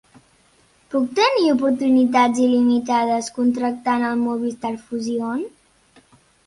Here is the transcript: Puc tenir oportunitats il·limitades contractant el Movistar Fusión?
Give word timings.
Puc 0.93 1.03
tenir 1.19 1.51
oportunitats 1.55 2.41
il·limitades 2.47 3.31
contractant 3.39 4.09
el 4.11 4.21
Movistar 4.27 4.75
Fusión? 4.89 5.47